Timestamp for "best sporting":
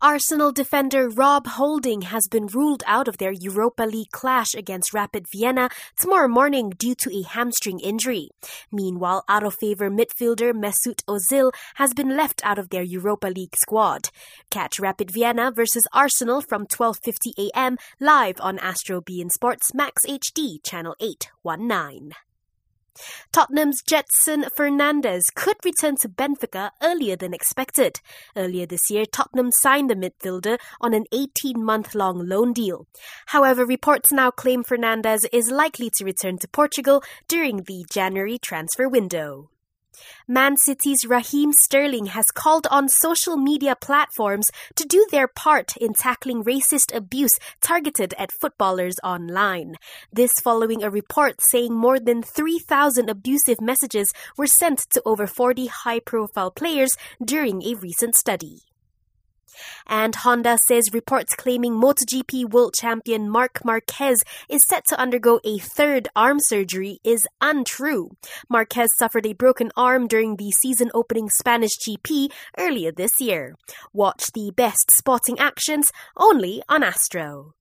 74.54-75.38